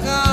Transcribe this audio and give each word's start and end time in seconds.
나가. 0.00 0.23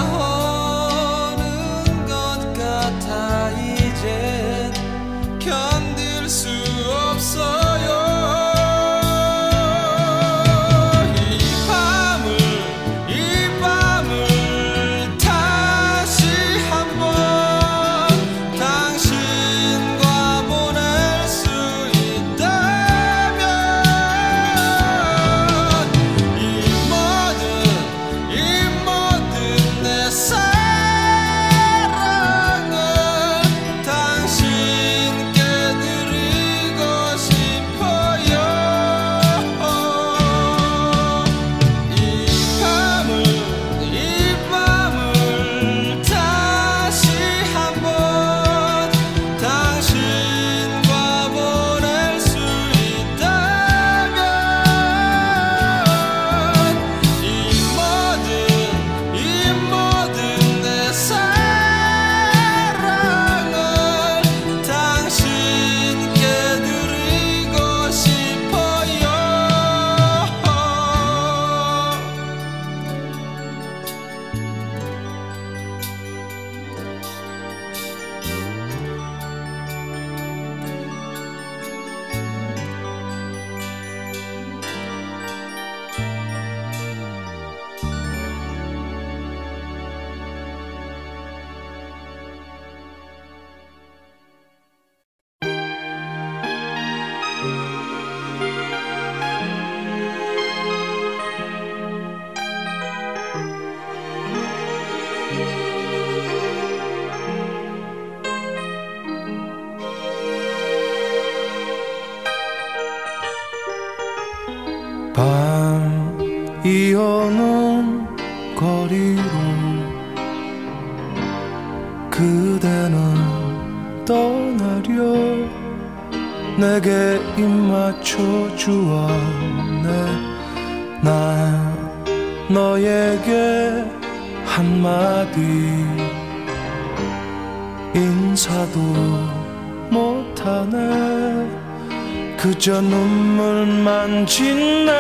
눈물만 143.32 144.26
짓네 144.26 144.92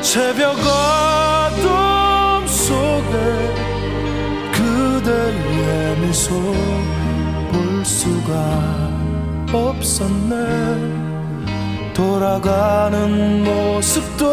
새벽 0.00 0.56
어둠 0.58 2.46
속에 2.46 3.12
그대의 4.52 5.98
미소 5.98 6.34
볼 7.52 7.84
수가 7.84 8.32
없었네. 9.52 10.34
돌아가는 11.92 13.44
모습도 13.44 14.32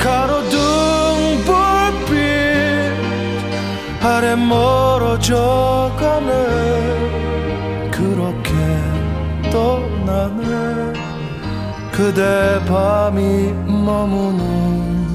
가로등 0.00 0.58
불빛 1.44 2.14
아래 4.02 4.34
멀어져 4.34 5.92
가네. 5.96 6.32
그렇게 7.90 8.50
떠나네 9.50 11.03
그대 11.96 12.58
밤이 12.66 13.52
머무는 13.66 15.06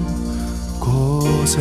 곳에. 0.79 1.59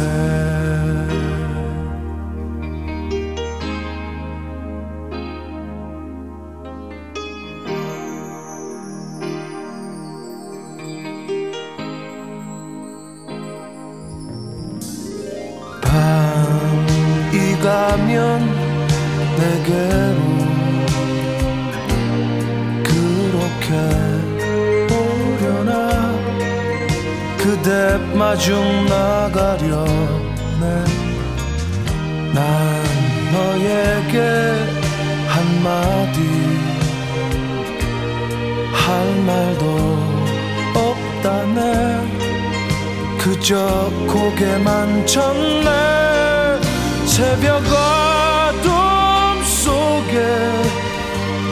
밤이 15.82 17.58
가면 17.60 18.40
내게로 19.36 20.27
그대 27.68 27.98
마중 28.14 28.86
나가려네. 28.86 29.84
난 32.32 32.84
너에게 33.30 34.16
한마디. 35.28 36.18
할 38.72 39.20
말도 39.20 39.64
없다네. 40.74 41.60
그저 43.18 43.92
고개만 44.06 45.06
쳤네. 45.06 45.68
새벽 47.04 47.62
어둠 47.66 49.44
속에 49.44 50.16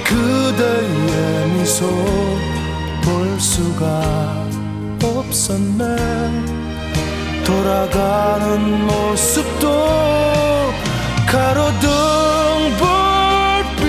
그대의 0.02 1.48
미소 1.58 1.86
볼 3.04 3.38
수가 3.38 4.45
없었네. 5.36 5.84
돌아가는 7.44 8.86
모습도 8.86 9.68
가로등 11.26 11.88
불빛 13.76 13.84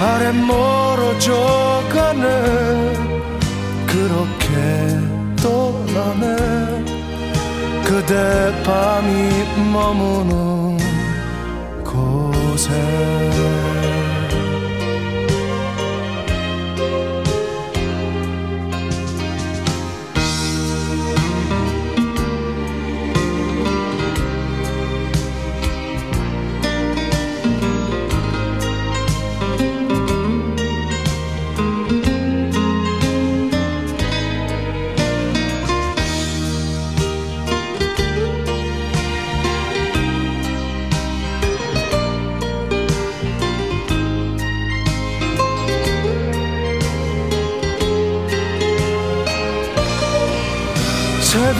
아래 0.00 0.32
멀어져 0.32 1.82
가네. 1.92 2.26
그렇게 3.86 4.54
떠나네. 5.40 6.26
그대 7.84 8.52
밤이 8.64 9.44
머무는 9.72 10.76
곳에 11.84 13.19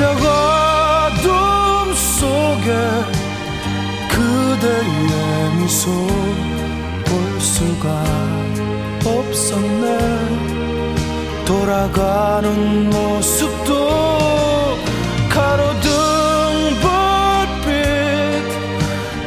새벽 0.01 0.17
어둠 0.25 1.93
속에 1.95 2.71
그대의 4.09 5.53
미소 5.59 5.91
볼 7.05 7.39
수가 7.39 7.87
없었네. 9.05 9.85
돌아가는 11.45 12.89
모습도 12.89 13.69
가로등 15.29 15.91
불빛 17.61 17.69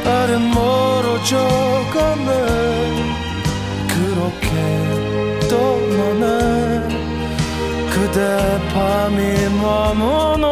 아래 0.08 0.30
멀어져 0.38 1.38
가네. 1.94 2.30
그렇게 3.86 4.48
떠나네 5.48 6.73
그대 8.14 8.68
밤이 8.72 9.48
머무는 9.60 10.46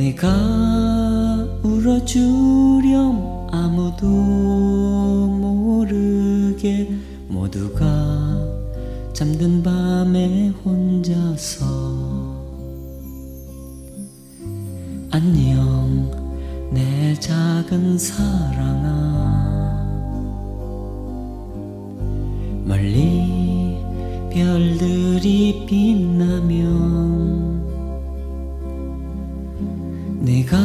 내가 0.00 0.32
울어주렴 1.62 3.48
아무도 3.52 4.06
모르게 5.26 6.90
모두가 7.28 7.84
잠든 9.12 9.62
밤에 9.62 10.54
혼자서. 10.64 11.66
안녕 15.10 16.10
내 16.72 17.14
작은 17.20 17.98
사랑아. 17.98 19.20
멀리 22.64 23.76
별들이 24.32 25.66
빛나면 25.66 27.19
내가 30.50 30.58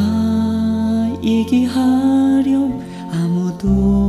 이기하렴 1.21 2.81
아무도 3.13 4.04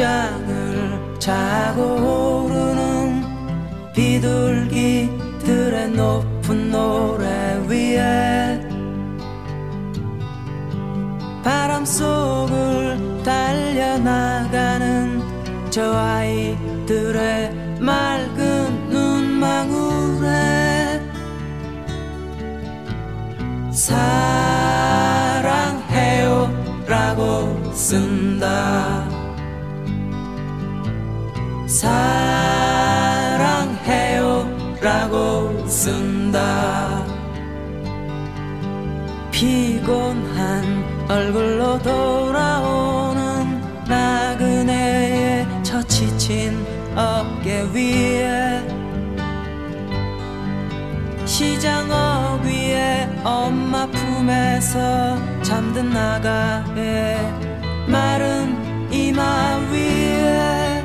심장을 0.00 1.18
차고 1.18 2.46
오르는 2.46 3.22
비둘기들의 3.92 5.90
높은 5.90 6.70
노래 6.70 7.62
위에 7.68 8.66
바람 11.44 11.84
속을 11.84 13.22
달려나가는 13.22 15.20
저 15.68 15.92
아이들의 15.94 17.76
맑은 17.78 18.88
눈망울에 18.88 20.30
사랑해요라고 23.70 24.64
쓴다. 27.74 28.99
한다 36.30 37.04
피곤한 39.32 41.06
얼굴로 41.08 41.78
돌아오는 41.82 43.60
나그네의 43.88 45.46
처치친 45.64 46.64
어깨 46.94 47.62
위에 47.74 48.64
시장 51.24 51.90
어귀에 51.90 53.08
엄마 53.24 53.86
품에서 53.86 55.42
잠든 55.42 55.90
나가의 55.90 57.18
마른 57.88 58.92
이마 58.92 59.56
위에 59.72 60.84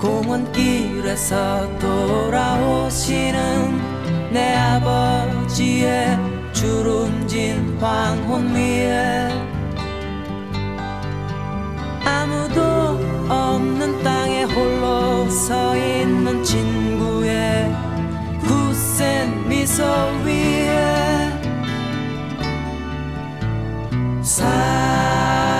공원길 0.00 0.91
에서 1.04 1.68
돌아오시는 1.78 3.42
내 4.32 4.54
아버지의 4.54 6.16
주름진 6.52 7.76
황혼 7.78 8.54
위에 8.54 9.28
아무도 12.04 12.62
없는 13.28 14.02
땅에 14.02 14.44
홀로 14.44 15.28
서 15.28 15.76
있는 15.76 16.42
친구의 16.42 17.70
굳센 18.40 19.46
미소 19.48 19.84
위에 20.24 21.30
사랑해요 24.22 25.52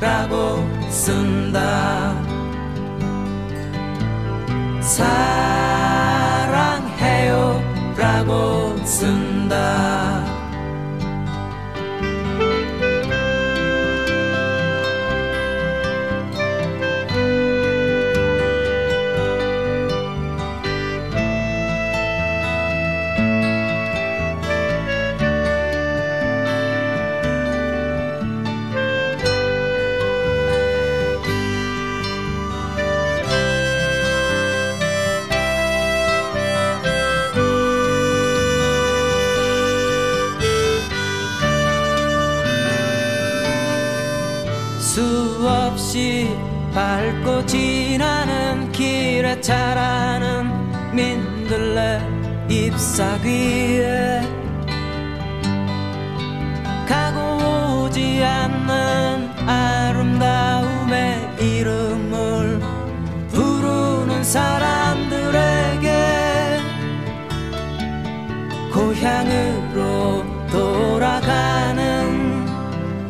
라고 0.00 0.66
쓴다 0.90 2.07
사랑해요 6.48 7.62
라고 7.96 8.76
쓴다 8.84 10.07
잎사귀에 52.78 54.22
가고 56.86 57.82
오지 57.82 58.22
않는 58.22 59.48
아름다움의 59.48 61.18
이름을 61.40 62.60
부르는 63.32 64.22
사람들에게 64.22 65.88
고향으로 68.72 70.24
돌아가는 70.48 72.46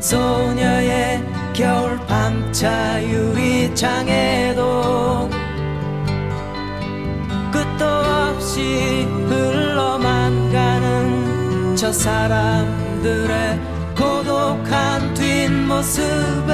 소녀의 0.01 1.23
겨울 1.53 1.99
밤차 2.07 3.05
유리창에도 3.05 4.59
끝도 5.28 5.28
저 11.79 11.93
사람들의 11.93 13.61
고독한 13.97 15.15
뒷모습에 15.15 16.53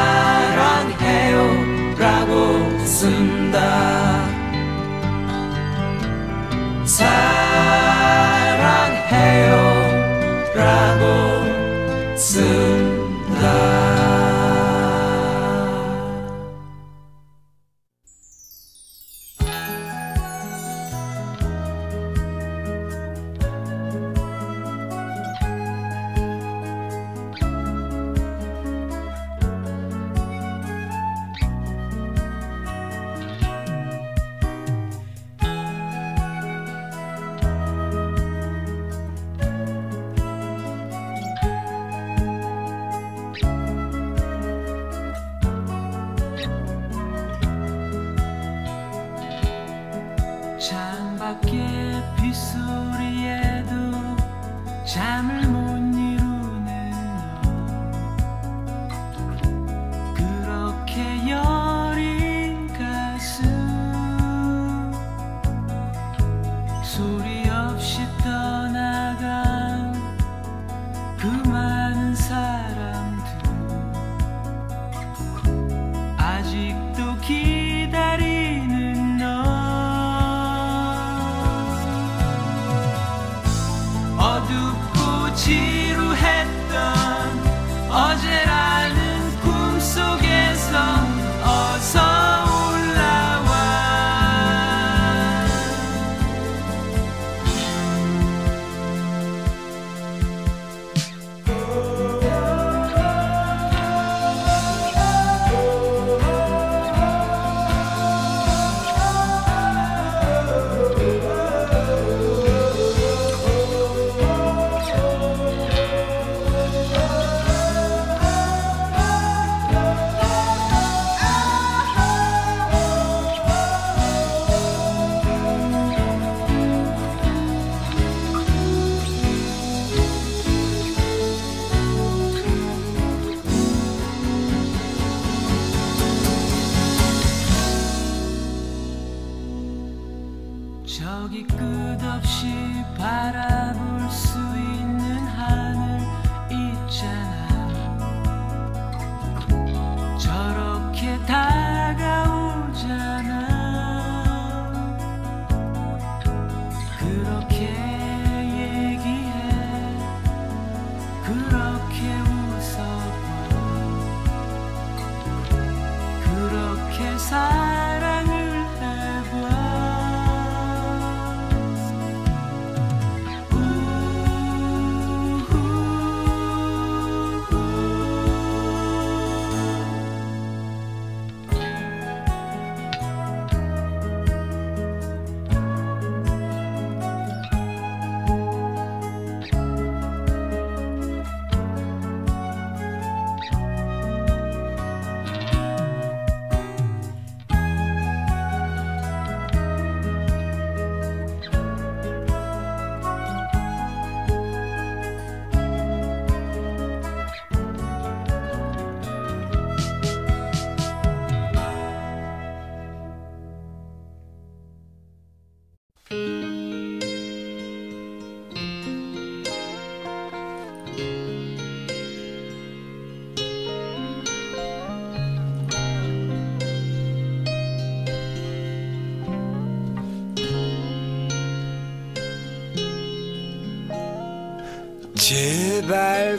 라고 1.99 2.79
쓴다 2.87 4.04
사랑해요 6.95 7.11
라고 10.55 12.17
쓴다 12.17 13.84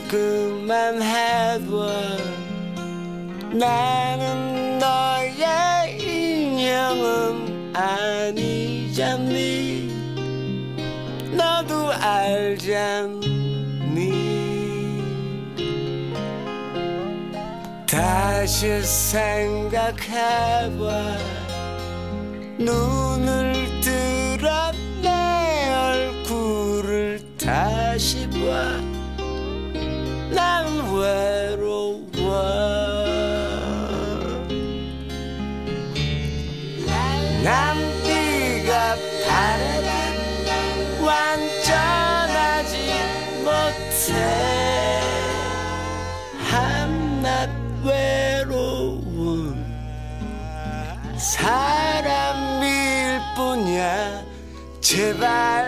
그만 0.08 1.02
해봐 1.02 1.76
나는 3.52 4.78
너의 4.78 5.98
인형은 6.00 7.74
아니잖니. 7.74 9.90
너도 11.32 11.92
알잖니. 11.92 13.26
다시 17.86 18.82
생각해봐. 18.82 19.94
Goodbye. 54.96 55.65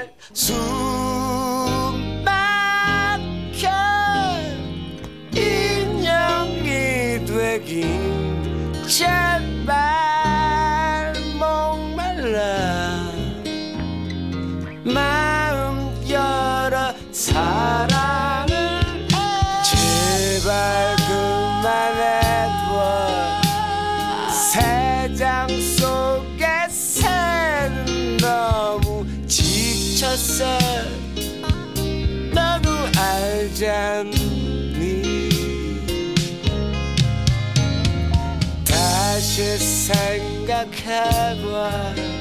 a 40.58 40.62
acaba. 40.62 42.17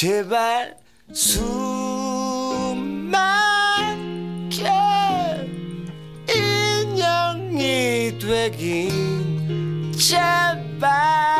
제발 0.00 0.76
숨 1.12 3.10
막혀 3.10 4.70
인형이 6.32 8.16
되긴 8.20 9.90
제발. 9.98 11.37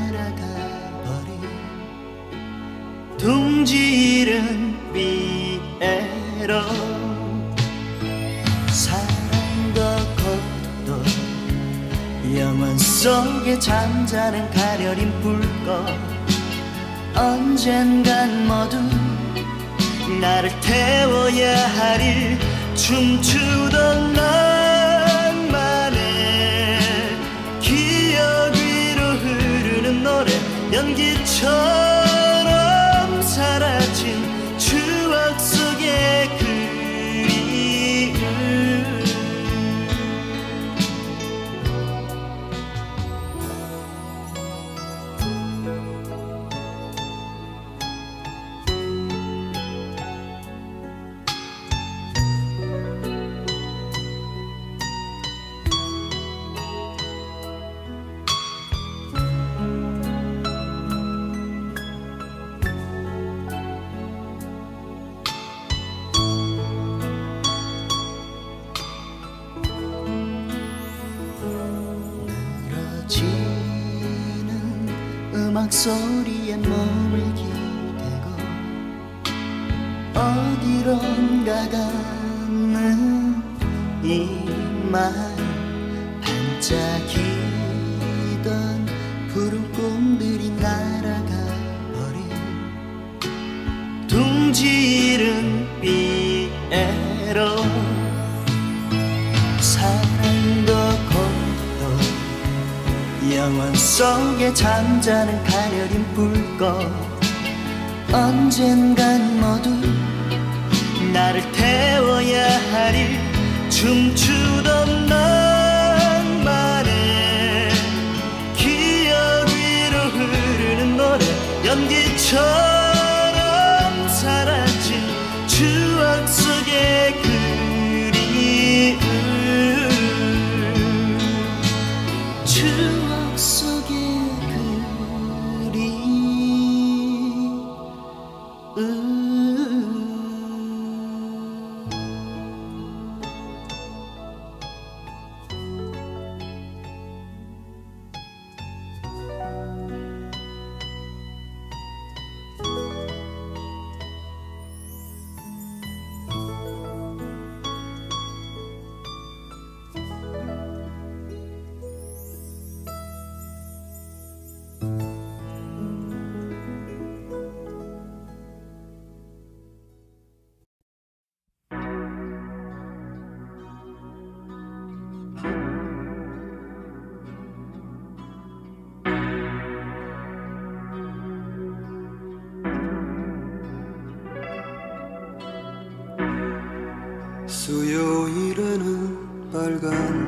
날아가 0.00 0.42
버린 1.04 1.40
둥지른 3.18 4.76
비에로 4.92 6.62
사랑도 8.68 9.80
것도 10.16 11.02
영원 12.36 12.78
속에 12.78 13.58
잠자는 13.58 14.50
가려린 14.50 15.12
불꽃. 15.20 15.86
언젠간 17.14 18.46
모두 18.46 18.78
나를 20.20 20.50
태워야 20.60 21.66
하리 21.68 22.38
춤추던 22.74 24.14
날. 24.14 24.59
연기처럼 30.80 31.89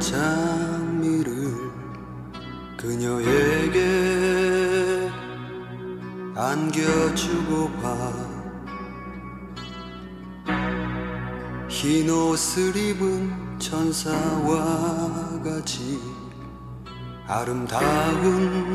장미를 0.03 1.55
그녀에게 2.77 3.81
안겨주고 6.35 7.71
봐흰 11.69 12.11
옷을 12.11 12.77
입은 12.77 13.59
천사와 13.61 15.41
같이 15.45 16.01
아름다운 17.29 18.73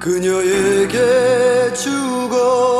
그녀에게 0.00 1.74
주고 1.74 2.71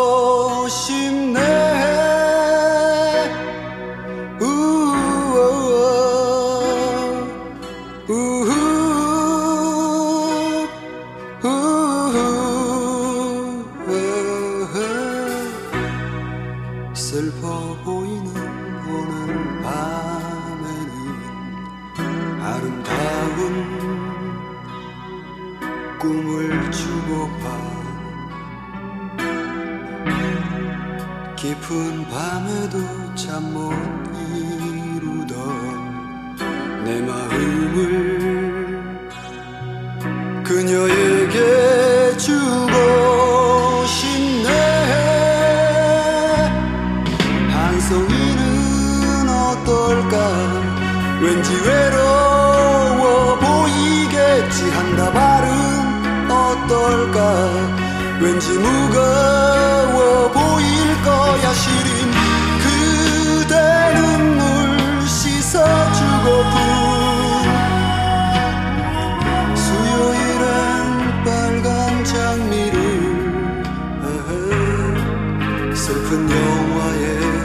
슬픈 75.93 76.26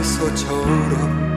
영화에서처럼 0.00 1.27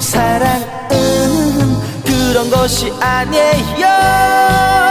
사랑할 0.00 0.88
때에 0.88 1.26
꿈속 2.04 2.98
같지 3.00 4.85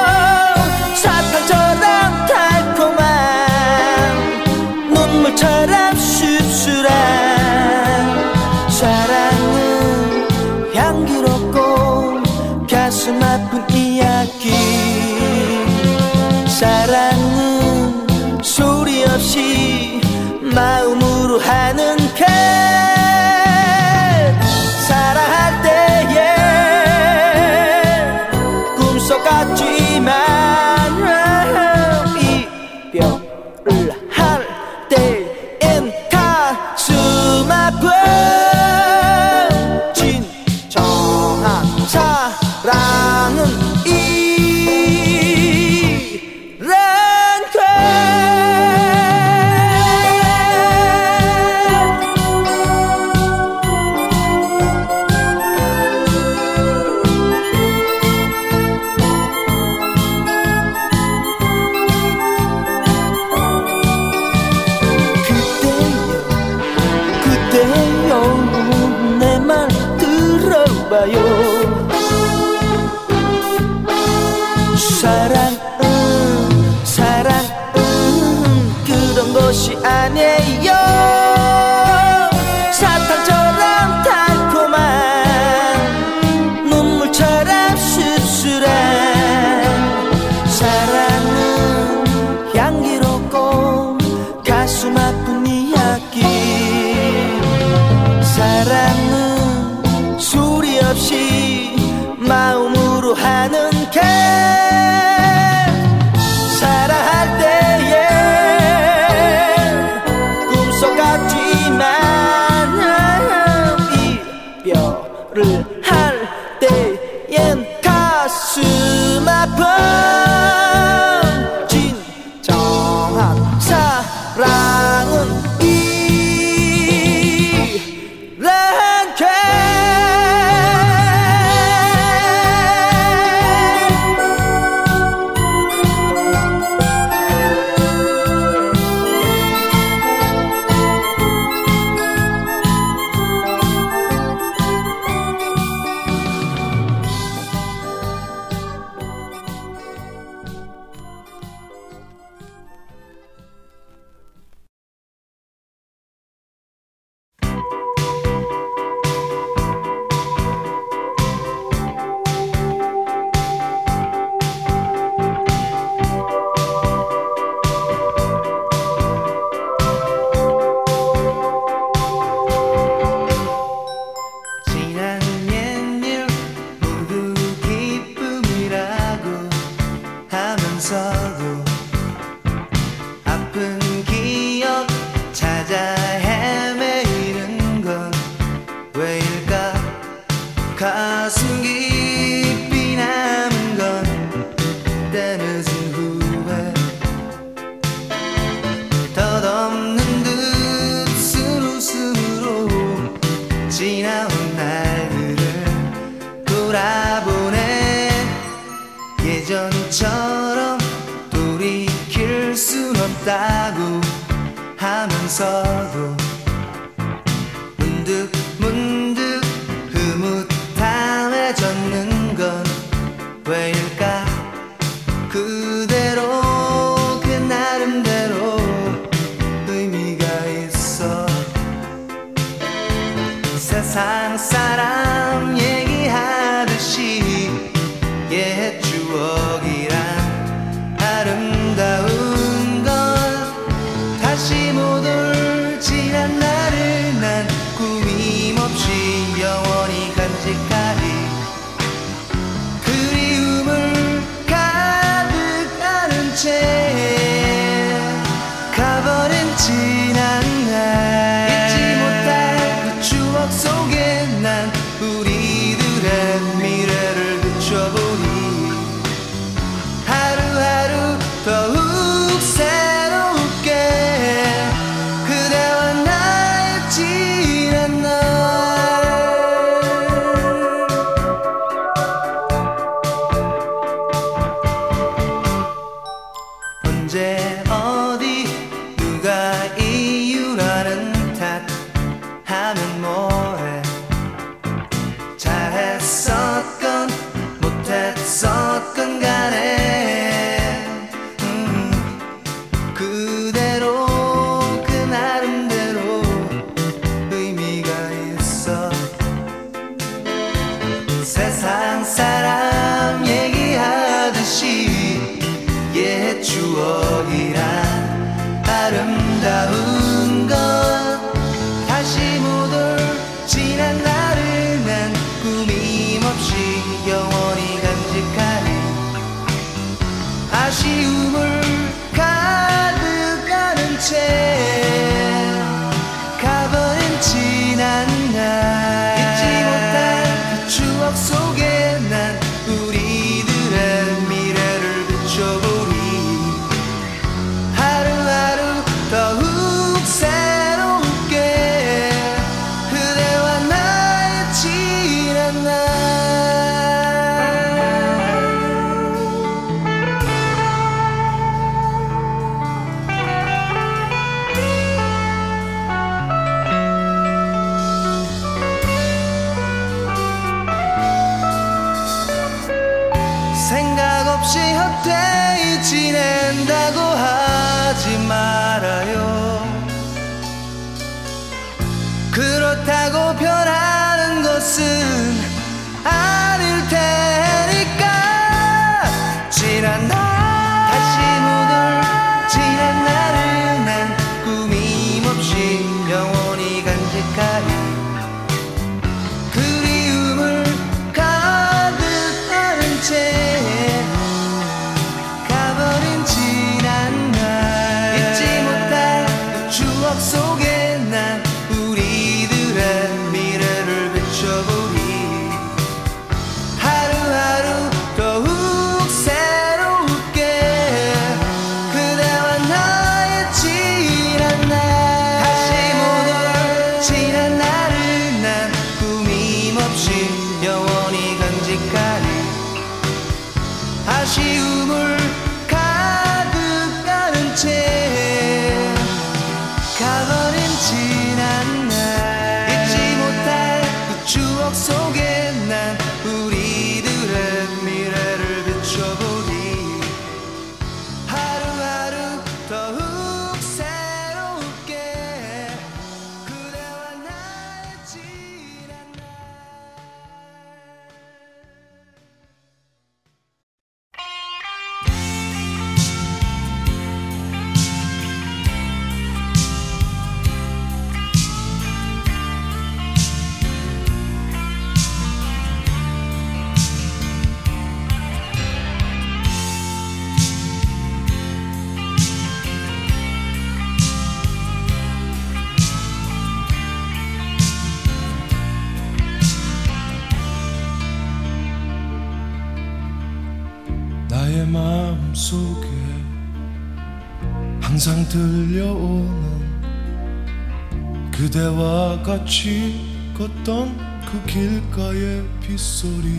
소리. 506.05 506.29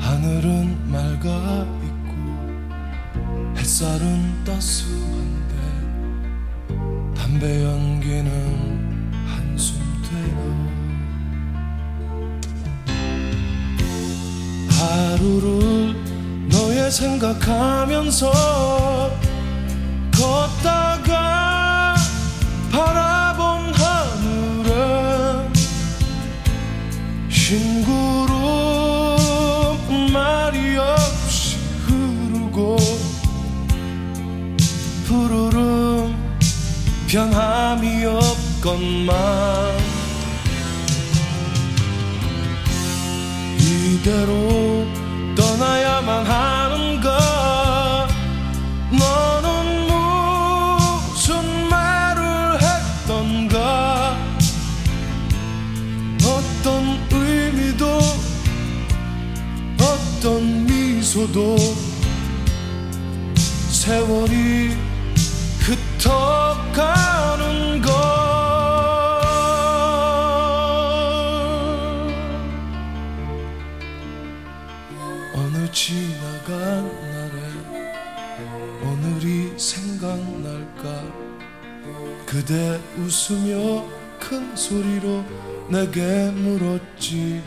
하늘은 0.00 0.90
맑아 0.90 1.64
있고 1.86 2.12
햇살은 3.56 4.44
따스한데 4.44 5.54
담배 7.14 7.62
연기는 7.62 8.30
한숨대로 9.28 10.38
하루를 14.68 15.94
너의 16.48 16.90
생각하면서 16.90 18.81
없건만 38.72 39.76
이대로 43.58 44.86
떠나야만 45.36 46.26
하는가 46.26 48.08
너는 48.90 49.86
무슨 51.06 51.68
말을 51.68 52.58
했던가? 52.62 54.16
어떤 56.24 56.98
의미도 57.10 57.98
어떤 59.80 60.66
미소도 60.66 61.56
세월이 63.70 64.76
흩어가 65.60 67.31
지나간 75.84 76.84
날에 77.10 77.38
오늘이 78.84 79.58
생각날까? 79.58 81.02
그대 82.24 82.80
웃으며 82.96 83.84
큰 84.20 84.54
소리로 84.54 85.24
내게 85.68 86.30
물었지. 86.30 87.42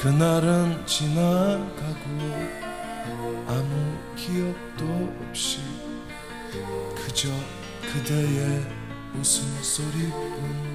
그날은 0.00 0.84
지나가고 0.86 2.04
아무 3.46 3.96
기억도 4.16 5.14
없이 5.20 5.60
그저 6.96 7.28
그대의 7.92 8.66
웃음소리뿐. 9.14 10.66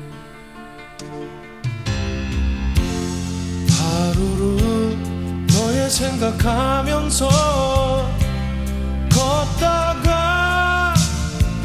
하루를 3.68 4.71
생각하면서 5.92 7.28
걷다가 9.12 10.94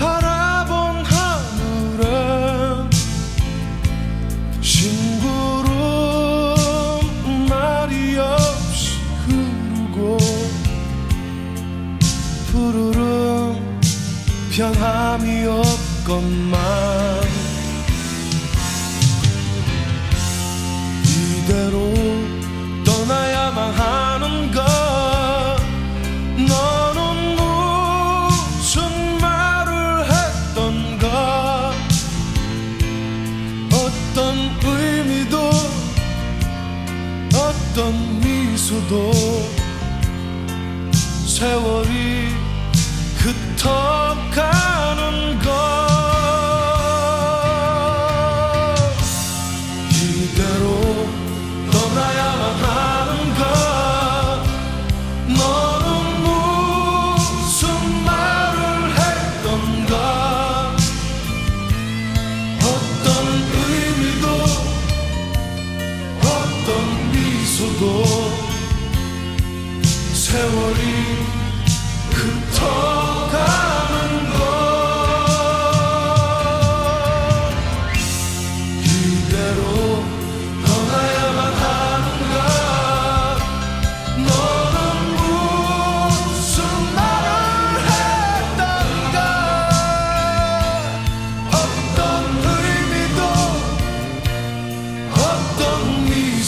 바라본 0.01 1.05
하늘은 1.05 2.91
심구름 4.61 5.71
말이 7.49 8.19
없이 8.19 8.99
흐르고 9.27 10.19
푸르름 12.51 13.81
변함이 14.51 15.45
없건만 15.47 16.59
이대로 21.05 21.96
세월. 41.27 41.86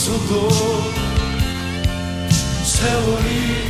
있어도 0.08 0.48
세월이 2.64 3.67